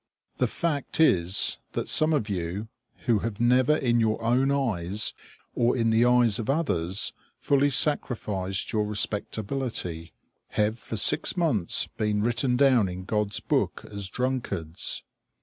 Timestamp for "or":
5.53-5.77